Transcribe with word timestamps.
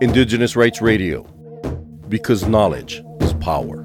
Indigenous 0.00 0.56
Rights 0.56 0.80
Radio, 0.80 1.24
because 2.08 2.46
knowledge 2.46 3.02
is 3.20 3.34
power. 3.34 3.84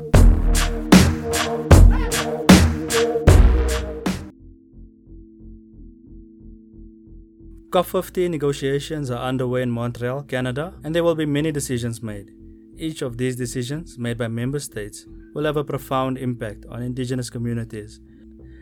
COP15 7.72 8.30
negotiations 8.30 9.12
are 9.12 9.18
underway 9.18 9.64
in 9.64 9.72
Montreal, 9.72 10.24
Canada, 10.24 10.76
and 10.86 10.96
there 10.96 11.04
will 11.04 11.16
be 11.16 11.26
many 11.26 11.52
decisions 11.52 12.02
made. 12.02 12.32
Each 12.78 13.02
of 13.02 13.18
these 13.18 13.36
decisions, 13.36 13.98
made 13.98 14.18
by 14.18 14.30
member 14.30 14.60
states, 14.60 15.06
will 15.34 15.44
have 15.44 15.58
a 15.58 15.66
profound 15.66 16.18
impact 16.18 16.66
on 16.70 16.82
Indigenous 16.82 17.30
communities. 17.30 18.00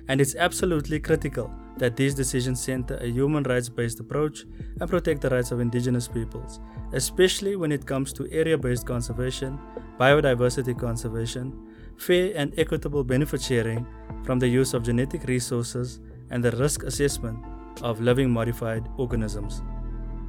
And 0.07 0.19
it's 0.19 0.35
absolutely 0.35 0.99
critical 0.99 1.51
that 1.81 1.95
these 1.95 2.13
decisions 2.13 2.61
center 2.61 2.95
a 2.97 3.07
human 3.07 3.41
rights 3.43 3.67
based 3.67 3.99
approach 3.99 4.45
and 4.79 4.87
protect 4.87 5.19
the 5.19 5.29
rights 5.29 5.51
of 5.51 5.59
Indigenous 5.59 6.07
peoples, 6.07 6.59
especially 6.93 7.55
when 7.55 7.71
it 7.71 7.87
comes 7.87 8.13
to 8.13 8.31
area 8.31 8.55
based 8.55 8.85
conservation, 8.85 9.59
biodiversity 9.99 10.77
conservation, 10.79 11.51
fair 11.97 12.33
and 12.35 12.53
equitable 12.59 13.03
benefit 13.03 13.41
sharing 13.41 13.87
from 14.23 14.37
the 14.37 14.47
use 14.47 14.75
of 14.75 14.83
genetic 14.83 15.23
resources, 15.23 15.99
and 16.29 16.43
the 16.43 16.51
risk 16.51 16.83
assessment 16.83 17.39
of 17.81 17.99
living 17.99 18.29
modified 18.29 18.87
organisms. 18.97 19.63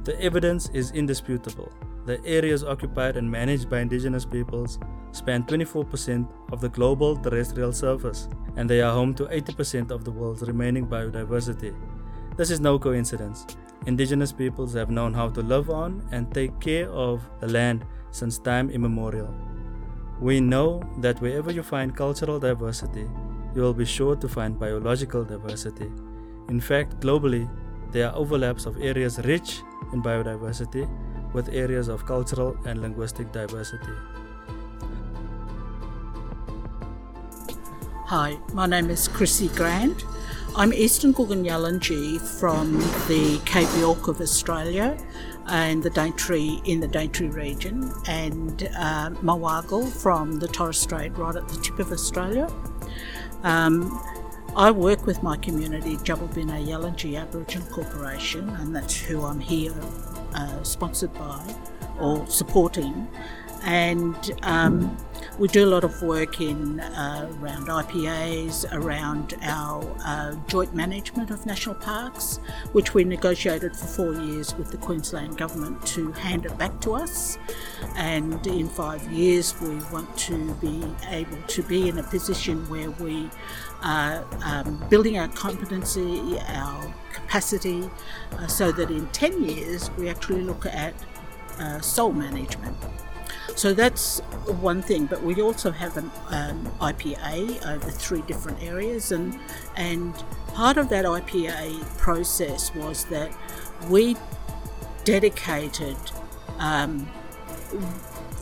The 0.05 0.19
evidence 0.19 0.69
is 0.73 0.89
indisputable. 0.91 1.71
The 2.05 2.23
areas 2.25 2.63
occupied 2.63 3.15
and 3.15 3.29
managed 3.29 3.69
by 3.69 3.79
indigenous 3.79 4.25
peoples 4.25 4.77
span 5.11 5.43
24% 5.43 6.27
of 6.51 6.59
the 6.59 6.69
global 6.69 7.15
terrestrial 7.15 7.71
surface, 7.71 8.27
and 8.57 8.69
they 8.69 8.81
are 8.81 8.91
home 8.91 9.13
to 9.15 9.25
80% 9.25 9.91
of 9.91 10.03
the 10.03 10.11
world's 10.11 10.41
remaining 10.41 10.85
biodiversity. 10.85 11.73
This 12.35 12.51
is 12.51 12.59
no 12.59 12.77
coincidence. 12.77 13.45
Indigenous 13.85 14.31
peoples 14.31 14.73
have 14.73 14.89
known 14.89 15.13
how 15.13 15.29
to 15.29 15.41
live 15.41 15.69
on 15.69 16.03
and 16.11 16.33
take 16.33 16.59
care 16.59 16.89
of 16.89 17.21
the 17.39 17.47
land 17.47 17.85
since 18.11 18.37
time 18.37 18.69
immemorial. 18.69 19.33
We 20.19 20.41
know 20.41 20.81
that 20.99 21.21
wherever 21.21 21.51
you 21.51 21.63
find 21.63 21.95
cultural 21.95 22.39
diversity, 22.39 23.09
you 23.55 23.61
will 23.61 23.73
be 23.73 23.85
sure 23.85 24.15
to 24.15 24.27
find 24.27 24.59
biological 24.59 25.23
diversity. 25.23 25.91
In 26.49 26.59
fact, 26.59 26.99
globally, 26.99 27.49
there 27.91 28.09
are 28.09 28.15
overlaps 28.15 28.65
of 28.65 28.81
areas 28.81 29.19
rich 29.19 29.61
in 29.93 30.01
biodiversity 30.01 30.89
with 31.33 31.49
areas 31.49 31.87
of 31.87 32.05
cultural 32.05 32.57
and 32.65 32.81
linguistic 32.81 33.31
diversity. 33.31 33.93
Hi, 38.07 38.37
my 38.53 38.67
name 38.67 38.89
is 38.89 39.07
Chrissy 39.07 39.47
Grant. 39.49 40.05
I'm 40.55 40.71
Eastern 40.71 41.13
Gulgan 41.13 41.43
from 42.39 42.77
the 43.07 43.41
Cape 43.43 43.69
York 43.79 44.07
of 44.07 44.21
Australia 44.21 44.95
and 45.47 45.81
the 45.81 45.89
Daintree 45.89 46.61
in 46.65 46.79
the 46.79 46.87
Daintree 46.87 47.29
region, 47.29 47.91
and 48.07 48.69
uh, 48.77 49.09
Mualgal 49.23 49.91
from 49.91 50.39
the 50.39 50.47
Torres 50.47 50.77
Strait 50.77 51.17
right 51.17 51.35
at 51.35 51.47
the 51.47 51.59
tip 51.61 51.79
of 51.79 51.91
Australia. 51.91 52.47
Um, 53.41 53.99
I 54.55 54.69
work 54.69 55.07
with 55.07 55.23
my 55.23 55.35
community, 55.37 55.97
Jabalbina 55.97 56.63
Yalanji 56.63 57.19
Aboriginal 57.19 57.67
Corporation, 57.69 58.47
and 58.49 58.75
that's 58.75 58.95
who 58.95 59.23
I'm 59.23 59.39
here 59.39 59.73
uh, 60.33 60.63
sponsored 60.63 61.13
by 61.13 61.55
or 61.99 62.25
supporting. 62.27 63.07
And 63.63 64.15
um, 64.43 64.97
we 65.39 65.47
do 65.47 65.65
a 65.65 65.69
lot 65.69 65.83
of 65.83 66.01
work 66.03 66.39
in 66.39 66.79
uh, 66.79 67.27
around 67.39 67.67
IPAs, 67.67 68.71
around 68.71 69.35
our 69.41 69.83
uh, 70.05 70.35
joint 70.47 70.75
management 70.75 71.31
of 71.31 71.45
national 71.45 71.75
parks, 71.75 72.39
which 72.71 72.93
we 72.93 73.03
negotiated 73.03 73.75
for 73.75 73.87
four 73.87 74.13
years 74.13 74.55
with 74.55 74.69
the 74.69 74.77
Queensland 74.77 75.37
government 75.37 75.83
to 75.87 76.11
hand 76.13 76.45
it 76.45 76.55
back 76.57 76.79
to 76.81 76.93
us. 76.93 77.39
And 77.95 78.45
in 78.45 78.69
five 78.69 79.03
years, 79.11 79.59
we 79.59 79.75
want 79.91 80.15
to 80.19 80.53
be 80.55 80.83
able 81.09 81.41
to 81.47 81.63
be 81.63 81.89
in 81.89 81.97
a 81.97 82.03
position 82.03 82.69
where 82.69 82.91
we 82.91 83.29
are 83.81 84.25
um, 84.43 84.83
building 84.89 85.17
our 85.17 85.29
competency, 85.29 86.39
our 86.47 86.93
capacity, 87.11 87.89
uh, 88.33 88.47
so 88.47 88.71
that 88.71 88.91
in 88.91 89.07
10 89.07 89.43
years 89.43 89.89
we 89.97 90.09
actually 90.09 90.41
look 90.41 90.65
at 90.67 90.93
uh, 91.59 91.81
sole 91.81 92.13
management. 92.13 92.77
So 93.55 93.73
that's 93.73 94.19
one 94.59 94.81
thing, 94.81 95.05
but 95.05 95.21
we 95.23 95.41
also 95.41 95.71
have 95.71 95.95
an 95.97 96.11
um, 96.29 96.65
IPA 96.81 97.65
over 97.65 97.89
three 97.89 98.21
different 98.23 98.61
areas, 98.63 99.11
and 99.11 99.39
and 99.75 100.13
part 100.53 100.77
of 100.77 100.89
that 100.89 101.05
IPA 101.05 101.81
process 101.97 102.73
was 102.75 103.05
that 103.05 103.31
we 103.89 104.17
dedicated 105.03 105.97
um, 106.57 107.07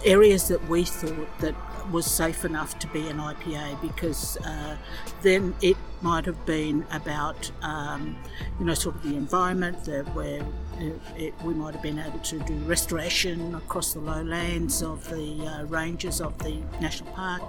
areas 0.06 0.48
that 0.48 0.68
we 0.70 0.84
thought 0.84 1.40
that 1.40 1.56
was 1.92 2.06
safe 2.06 2.46
enough 2.46 2.78
to 2.80 2.88
be 2.88 3.08
an 3.08 3.18
IPA 3.18 3.82
because 3.82 4.38
uh, 4.38 4.78
then 5.22 5.54
it 5.62 5.78
might 6.02 6.26
have 6.26 6.46
been 6.46 6.86
about 6.92 7.52
um, 7.62 8.18
you 8.60 8.66
know 8.66 8.74
sort 8.74 8.96
of 8.96 9.04
the 9.04 9.16
environment 9.16 9.84
the, 9.86 10.04
where 10.14 10.42
it, 10.80 11.00
it, 11.16 11.34
we 11.44 11.54
might 11.54 11.74
have 11.74 11.84
been 11.84 12.00
able 12.00 12.20
to 12.20 12.40
do 12.40 12.56
restoration 12.60 13.54
across 13.56 13.94
the 13.94 14.00
lowlands 14.00 14.82
of 14.82 15.08
the 15.10 15.46
uh, 15.46 15.64
ranges 15.66 16.22
of 16.22 16.38
the 16.40 16.58
national 16.80 17.12
park, 17.14 17.44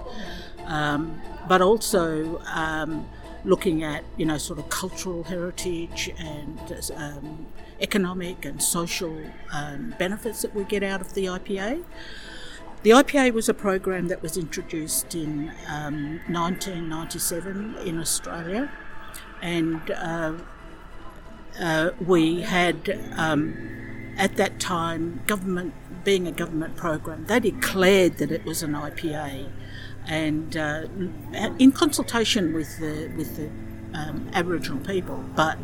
um, 0.65 1.19
but 1.47 1.61
also 1.61 2.39
um, 2.53 3.07
looking 3.45 3.83
at 3.83 4.03
you 4.17 4.25
know 4.25 4.37
sort 4.37 4.59
of 4.59 4.69
cultural 4.69 5.23
heritage 5.23 6.11
and 6.17 6.59
um, 6.95 7.47
economic 7.81 8.45
and 8.45 8.61
social 8.61 9.21
um, 9.51 9.93
benefits 9.97 10.41
that 10.41 10.53
we 10.55 10.63
get 10.63 10.83
out 10.83 11.01
of 11.01 11.13
the 11.13 11.25
IPA. 11.25 11.83
The 12.83 12.89
IPA 12.89 13.31
was 13.33 13.47
a 13.47 13.53
program 13.53 14.09
that 14.09 14.21
was 14.21 14.35
introduced 14.35 15.15
in 15.15 15.53
um, 15.69 16.19
1997 16.27 17.77
in 17.85 17.97
Australia, 17.97 18.69
and 19.41 19.89
uh, 19.89 20.33
uh, 21.61 21.91
we 22.05 22.41
had 22.41 22.99
um, 23.15 24.13
at 24.17 24.35
that 24.35 24.59
time 24.59 25.21
government 25.27 25.73
being 26.03 26.27
a 26.27 26.31
government 26.33 26.75
program 26.75 27.25
they 27.27 27.39
declared 27.39 28.17
that 28.17 28.29
it 28.29 28.43
was 28.43 28.61
an 28.61 28.73
IPA 28.73 29.49
and 30.05 30.57
uh, 30.57 30.85
in 31.57 31.71
consultation 31.71 32.53
with 32.53 32.79
the 32.79 33.09
with 33.15 33.37
the 33.37 33.49
um, 33.97 34.27
Aboriginal 34.33 34.79
people. 34.79 35.23
But 35.35 35.57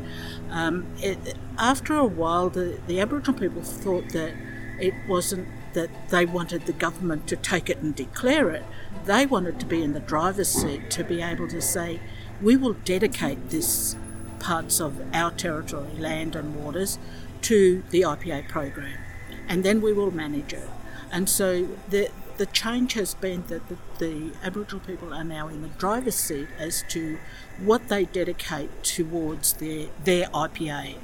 um, 0.52 0.86
it, 1.00 1.36
after 1.58 1.96
a 1.96 2.06
while 2.06 2.50
the, 2.50 2.80
the 2.88 3.02
Aboriginal 3.02 3.38
people 3.38 3.62
thought 3.62 4.08
that 4.14 4.34
it 4.80 4.94
wasn't 5.06 5.50
that 5.74 5.90
they 6.10 6.26
wanted 6.26 6.66
the 6.66 6.74
government 6.74 7.28
to 7.28 7.36
take 7.36 7.70
it 7.70 7.78
and 7.78 7.96
declare 7.96 8.50
it 8.50 8.64
they 9.06 9.26
wanted 9.26 9.60
to 9.60 9.66
be 9.66 9.84
in 9.84 9.94
the 9.94 10.00
driver's 10.00 10.50
seat 10.50 10.90
to 10.92 11.04
be 11.04 11.22
able 11.22 11.48
to 11.48 11.62
say 11.62 12.00
we 12.42 12.56
will 12.56 12.74
dedicate 12.74 13.50
this 13.50 13.96
parts 14.40 14.80
of 14.80 15.02
our 15.14 15.32
territory, 15.32 15.92
land 15.98 16.36
and 16.36 16.56
waters, 16.56 16.98
to 17.42 17.84
the 17.90 18.02
IPA 18.02 18.48
program, 18.48 19.00
and 19.48 19.64
then 19.64 19.82
we 19.82 19.94
will 19.94 20.12
manage 20.12 20.54
it. 20.54 20.70
And 21.12 21.30
so 21.30 21.68
the 21.90 22.10
the 22.38 22.46
change 22.46 22.94
has 22.94 23.16
been 23.16 23.44
that 23.48 23.68
the, 23.68 23.78
the 23.98 24.32
Aboriginal 24.44 24.80
people 24.86 25.14
are 25.14 25.26
now 25.26 25.50
in 25.50 25.62
the 25.62 25.68
driver's 25.68 26.16
seat 26.16 26.48
as 26.58 26.86
to 26.88 27.18
what 27.58 27.90
they 27.90 28.06
dedicate 28.06 28.84
towards 28.84 29.54
their 29.54 29.88
their 30.04 30.28
IPA. 30.28 30.96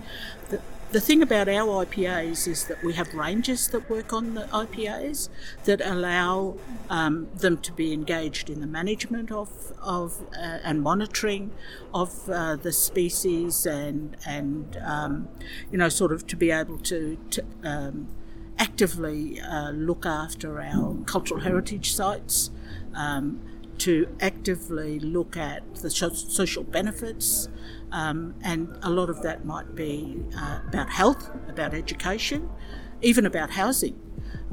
The 0.96 1.02
thing 1.02 1.22
about 1.22 1.50
our 1.50 1.86
IPAs 1.86 2.48
is 2.48 2.68
that 2.68 2.82
we 2.82 2.94
have 2.94 3.14
rangers 3.14 3.68
that 3.68 3.90
work 3.90 4.14
on 4.14 4.34
the 4.34 4.44
IPAs 4.44 5.28
that 5.66 5.82
allow 5.82 6.56
um, 6.90 7.28
them 7.36 7.58
to 7.58 7.74
be 7.74 7.92
engaged 7.92 8.50
in 8.50 8.62
the 8.62 8.66
management 8.66 9.30
of, 9.30 9.74
of 9.82 10.22
uh, 10.34 10.60
and 10.64 10.82
monitoring 10.82 11.52
of 11.94 12.30
uh, 12.30 12.56
the 12.56 12.72
species 12.72 13.66
and 13.66 14.16
and 14.26 14.78
um, 14.86 15.28
you 15.70 15.78
know 15.78 15.90
sort 15.90 16.14
of 16.14 16.26
to 16.28 16.38
be 16.38 16.50
able 16.50 16.78
to, 16.78 17.18
to 17.30 17.44
um, 17.66 18.08
actively 18.58 19.42
uh, 19.42 19.72
look 19.72 20.06
after 20.06 20.62
our 20.62 20.96
cultural 21.06 21.42
heritage 21.42 21.94
sites. 21.94 22.52
Um, 22.94 23.42
to 23.80 24.08
actively 24.20 25.00
look 25.00 25.38
at 25.38 25.76
the 25.76 25.90
social 25.90 26.64
benefits 26.64 27.50
um, 27.92 28.36
and 28.42 28.78
a 28.82 28.90
lot 28.90 29.10
of 29.10 29.22
that 29.22 29.46
might 29.46 29.76
be 29.76 30.22
uh, 30.38 30.60
about 30.68 30.90
health, 30.90 31.32
about 31.48 31.74
education, 31.74 32.50
even 33.02 33.26
about 33.26 33.52
housing, 33.52 34.00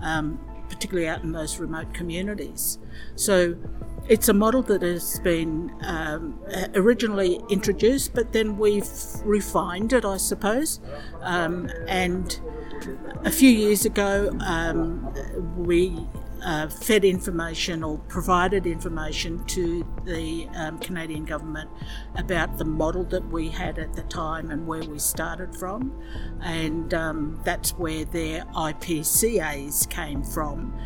um, 0.01 0.39
particularly 0.69 1.09
out 1.09 1.23
in 1.23 1.33
those 1.33 1.59
remote 1.59 1.93
communities. 1.93 2.79
So 3.17 3.57
it's 4.09 4.29
a 4.29 4.33
model 4.33 4.63
that 4.63 4.83
has 4.83 5.19
been 5.21 5.73
um, 5.83 6.39
originally 6.75 7.41
introduced, 7.49 8.15
but 8.15 8.33
then 8.33 8.59
we've 8.59 8.89
refined 9.25 9.93
it, 9.93 10.05
I 10.05 10.19
suppose. 10.19 10.81
Um, 11.21 11.71
and 11.89 12.41
a 13.25 13.31
few 13.31 13.51
years 13.51 13.85
ago, 13.85 14.31
um, 14.41 15.13
we 15.57 16.07
uh, 16.45 16.69
fed 16.69 17.05
information 17.05 17.83
or 17.83 17.99
provided 17.99 18.67
information 18.67 19.45
to 19.47 19.87
the 20.05 20.49
um, 20.55 20.79
Canadian 20.79 21.25
government 21.25 21.71
about 22.17 22.59
the 22.59 22.65
model 22.65 23.05
that 23.05 23.27
we 23.29 23.49
had 23.49 23.79
at 23.79 23.95
the 23.95 24.03
time 24.03 24.51
and 24.51 24.67
where 24.67 24.83
we 24.83 24.99
started 24.99 25.55
from, 25.55 25.93
and 26.41 26.93
um, 26.95 27.41
that's 27.45 27.73
where 27.73 28.05
their 28.05 28.45
IPCAs 28.55 29.89
came 29.89 30.23
from. 30.23 30.79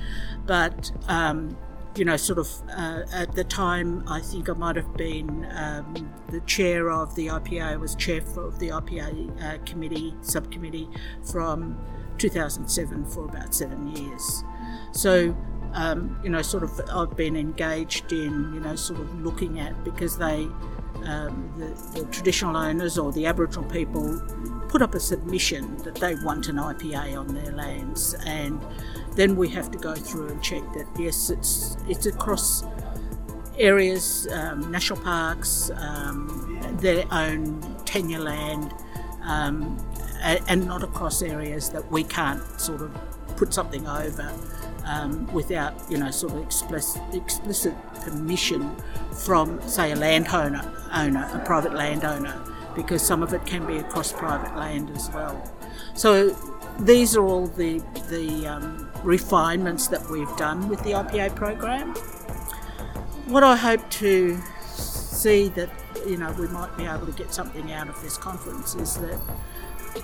But 0.46 0.92
um, 1.08 1.56
you 1.96 2.04
know, 2.04 2.16
sort 2.16 2.38
of 2.38 2.48
uh, 2.76 3.02
at 3.12 3.34
the 3.34 3.44
time, 3.44 4.04
I 4.06 4.20
think 4.20 4.48
I 4.50 4.52
might 4.52 4.76
have 4.76 4.94
been 4.96 5.46
um, 5.52 6.12
the 6.28 6.40
chair 6.40 6.90
of 6.90 7.14
the 7.14 7.28
IPA. 7.28 7.62
I 7.62 7.76
was 7.76 7.94
chair 7.94 8.20
of 8.36 8.58
the 8.58 8.68
IPA 8.68 9.42
uh, 9.42 9.58
committee 9.64 10.14
subcommittee 10.20 10.88
from 11.24 11.78
2007 12.18 13.06
for 13.06 13.24
about 13.24 13.54
seven 13.54 13.88
years. 13.96 14.44
So, 14.92 15.36
um, 15.72 16.18
you 16.22 16.30
know, 16.30 16.42
sort 16.42 16.62
of, 16.62 16.80
I've 16.90 17.16
been 17.16 17.36
engaged 17.36 18.12
in, 18.12 18.52
you 18.54 18.60
know, 18.60 18.76
sort 18.76 19.00
of 19.00 19.22
looking 19.22 19.60
at 19.60 19.84
because 19.84 20.18
they, 20.18 20.48
um, 21.04 21.52
the, 21.56 22.00
the 22.00 22.06
traditional 22.06 22.56
owners 22.56 22.98
or 22.98 23.12
the 23.12 23.26
Aboriginal 23.26 23.68
people 23.70 24.20
put 24.68 24.82
up 24.82 24.94
a 24.94 25.00
submission 25.00 25.76
that 25.78 25.94
they 25.96 26.14
want 26.16 26.48
an 26.48 26.56
IPA 26.56 27.18
on 27.18 27.34
their 27.34 27.52
lands, 27.52 28.14
and 28.26 28.60
then 29.12 29.36
we 29.36 29.48
have 29.48 29.70
to 29.70 29.78
go 29.78 29.94
through 29.94 30.28
and 30.28 30.42
check 30.42 30.62
that 30.74 30.86
yes, 30.98 31.30
it's 31.30 31.76
it's 31.88 32.06
across 32.06 32.64
areas, 33.58 34.28
um, 34.32 34.70
national 34.70 35.00
parks, 35.00 35.70
um, 35.76 36.58
their 36.80 37.04
own 37.10 37.60
tenure 37.84 38.18
land, 38.18 38.74
um, 39.22 39.78
and 40.22 40.66
not 40.66 40.82
across 40.82 41.22
areas 41.22 41.70
that 41.70 41.90
we 41.90 42.04
can't 42.04 42.42
sort 42.60 42.82
of 42.82 42.90
put 43.36 43.52
something 43.54 43.86
over 43.86 44.32
um, 44.86 45.26
without, 45.32 45.74
you 45.90 45.98
know, 45.98 46.10
sort 46.10 46.34
of 46.34 46.42
explicit, 46.42 47.02
explicit 47.12 47.74
permission 48.02 48.74
from, 49.24 49.60
say, 49.68 49.92
a 49.92 49.96
landowner, 49.96 50.72
owner, 50.92 51.28
a 51.34 51.44
private 51.44 51.74
landowner, 51.74 52.40
because 52.74 53.02
some 53.02 53.22
of 53.22 53.32
it 53.34 53.44
can 53.46 53.66
be 53.66 53.78
across 53.78 54.12
private 54.12 54.56
land 54.56 54.90
as 54.90 55.10
well. 55.10 55.52
So 55.94 56.36
these 56.80 57.16
are 57.16 57.24
all 57.24 57.46
the 57.46 57.82
the 58.10 58.46
um, 58.46 58.90
refinements 59.02 59.88
that 59.88 60.08
we've 60.10 60.36
done 60.36 60.68
with 60.68 60.82
the 60.82 60.92
IPA 60.92 61.34
program. 61.34 61.94
What 63.26 63.42
I 63.42 63.56
hope 63.56 63.88
to 63.90 64.38
see 64.76 65.48
that 65.50 65.70
you 66.06 66.16
know 66.16 66.32
we 66.38 66.46
might 66.48 66.76
be 66.76 66.84
able 66.84 67.06
to 67.06 67.12
get 67.12 67.32
something 67.32 67.72
out 67.72 67.88
of 67.88 68.00
this 68.02 68.16
conference 68.18 68.74
is 68.74 68.96
that 68.98 69.18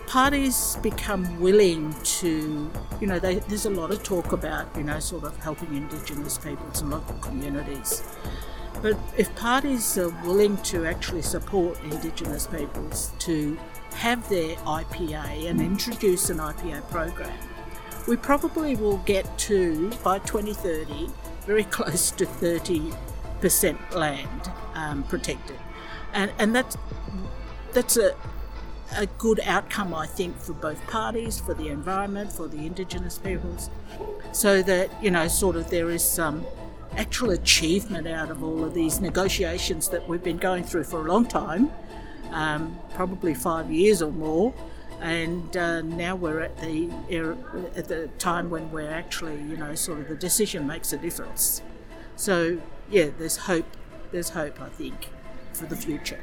parties 0.07 0.77
become 0.83 1.41
willing 1.41 1.95
to, 2.03 2.71
you 3.01 3.07
know, 3.07 3.19
they, 3.19 3.37
there's 3.37 3.67
a 3.67 3.71
lot 3.71 3.91
of 3.91 4.03
talk 4.03 4.33
about, 4.33 4.69
you 4.77 4.85
know, 4.85 4.99
sort 5.01 5.25
of 5.25 5.37
helping 5.39 5.75
Indigenous 5.75 6.39
peoples 6.39 6.81
and 6.81 6.91
local 6.91 7.17
communities. 7.17 8.03
But 8.81 8.97
if 9.17 9.35
parties 9.37 9.97
are 9.99 10.11
willing 10.25 10.57
to 10.59 10.85
actually 10.87 11.23
support 11.23 11.81
Indigenous 11.85 12.47
peoples 12.47 13.13
to 13.21 13.59
have 13.95 14.29
their 14.29 14.57
IPA 14.57 15.49
and 15.51 15.61
introduce 15.61 16.31
an 16.31 16.39
IPA 16.39 16.89
program, 16.91 17.39
we 18.09 18.17
probably 18.17 18.75
will 18.77 18.99
get 18.99 19.39
to, 19.39 19.91
by 20.03 20.19
2030, 20.19 21.11
very 21.47 21.65
close 21.77 22.11
to 22.13 22.27
30% 22.27 23.95
land 23.95 24.51
um, 24.75 25.03
protected. 25.05 25.59
And, 26.13 26.33
and 26.39 26.55
that's, 26.55 26.77
that's 27.73 27.97
a, 27.97 28.15
a 28.97 29.07
good 29.07 29.41
outcome, 29.45 29.95
I 29.95 30.07
think, 30.07 30.39
for 30.39 30.53
both 30.53 30.85
parties, 30.87 31.41
for 31.41 31.55
the 31.55 31.69
environment, 31.69 32.33
for 32.33 32.49
the 32.49 32.67
Indigenous 32.67 33.19
peoples, 33.19 33.71
so 34.33 34.63
that, 34.63 34.91
you 35.03 35.11
know, 35.11 35.29
sort 35.29 35.57
of 35.57 35.71
there 35.71 35.91
is 35.91 36.05
some 36.05 36.45
actual 36.97 37.31
achievement 37.31 38.07
out 38.07 38.31
of 38.31 38.45
all 38.45 38.65
of 38.65 38.75
these 38.75 39.01
negotiations 39.01 39.89
that 39.89 40.09
we've 40.09 40.23
been 40.23 40.37
going 40.37 40.65
through 40.65 40.85
for 40.85 41.01
a 41.01 41.11
long 41.11 41.27
time, 41.27 41.71
um, 42.31 42.79
probably 42.95 43.35
five 43.35 43.71
years 43.71 44.03
or 44.03 44.13
more. 44.13 44.53
And 45.01 45.57
uh, 45.57 45.81
now 45.83 46.15
we're 46.15 46.41
at 46.41 46.59
the 46.59 46.89
era, 47.09 47.37
at 47.75 47.89
the 47.89 48.07
time 48.19 48.51
when 48.51 48.71
we're 48.71 48.91
actually, 48.91 49.35
you 49.35 49.57
know, 49.57 49.75
sort 49.75 49.99
of 49.99 50.09
the 50.09 50.15
decision 50.15 50.67
makes 50.67 50.93
a 50.93 50.97
difference. 50.97 51.61
So 52.15 52.61
yeah, 52.89 53.09
there's 53.19 53.37
hope. 53.37 53.67
There's 54.13 54.29
hope, 54.29 54.61
I 54.61 54.69
think, 54.69 55.09
for 55.55 55.67
the 55.67 55.75
future. 55.75 56.21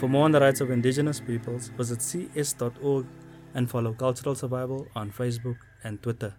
For 0.00 0.08
more 0.08 0.24
on 0.24 0.32
the 0.32 0.40
rights 0.40 0.62
of 0.62 0.70
Indigenous 0.70 1.20
peoples, 1.20 1.68
visit 1.76 2.00
cs.org 2.00 3.04
and 3.52 3.68
follow 3.68 3.92
Cultural 3.92 4.34
Survival 4.34 4.88
on 4.96 5.10
Facebook 5.12 5.58
and 5.84 6.02
Twitter. 6.02 6.34